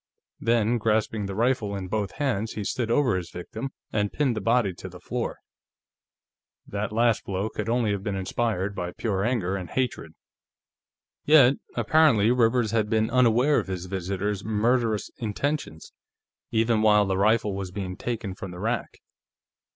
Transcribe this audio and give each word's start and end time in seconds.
Then, 0.39 0.79
grasping 0.79 1.27
the 1.27 1.35
rifle 1.35 1.75
in 1.75 1.87
both 1.87 2.13
hands, 2.13 2.53
he 2.53 2.61
had 2.61 2.65
stood 2.65 2.89
over 2.89 3.15
his 3.15 3.29
victim 3.29 3.69
and 3.93 4.11
pinned 4.11 4.35
the 4.35 4.41
body 4.41 4.73
to 4.73 4.89
the 4.89 4.99
floor. 4.99 5.37
That 6.65 6.91
last 6.91 7.23
blow 7.23 7.49
could 7.49 7.67
have 7.67 7.75
only 7.75 7.95
been 7.97 8.15
inspired 8.15 8.73
by 8.73 8.93
pure 8.93 9.23
anger 9.23 9.55
and 9.55 9.69
hatred. 9.69 10.13
Yet, 11.23 11.57
apparently, 11.75 12.31
Rivers 12.31 12.71
had 12.71 12.89
been 12.89 13.11
unaware 13.11 13.59
of 13.59 13.67
his 13.67 13.85
visitor's 13.85 14.43
murderous 14.43 15.11
intentions, 15.17 15.93
even 16.49 16.81
while 16.81 17.05
the 17.05 17.15
rifle 17.19 17.53
was 17.53 17.69
being 17.69 17.95
taken 17.95 18.33
from 18.33 18.49
the 18.49 18.59
rack. 18.59 18.95